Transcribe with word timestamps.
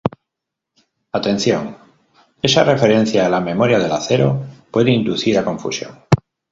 Atención: 1.11 1.77
esa 2.41 2.63
referencia 2.63 3.23
a 3.23 3.29
la 3.29 3.39
"memoria 3.39 3.77
del 3.77 3.91
acero" 3.91 4.41
puede 4.71 4.89
inducir 4.89 5.37
a 5.37 5.45
confusión. 5.45 5.91